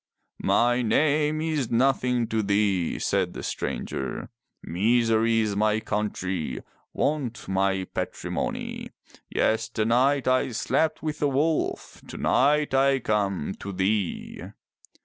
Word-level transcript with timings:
"My 0.41 0.81
name 0.81 1.41
is 1.41 1.69
nothing 1.69 2.25
to 2.29 2.41
thee," 2.41 2.97
said 2.97 3.33
the 3.35 3.43
stranger. 3.43 4.29
"Misery 4.63 5.41
is 5.41 5.55
my 5.55 5.79
country, 5.79 6.63
Want 6.91 7.47
my 7.47 7.83
patrimony. 7.83 8.89
Yesternight 9.29 10.27
I 10.27 10.53
slept 10.53 11.03
with 11.03 11.21
a 11.21 11.27
wolf. 11.29 12.01
Tonight 12.07 12.73
I 12.73 12.97
come 12.97 13.53
to 13.59 13.71
thee!" 13.71 14.41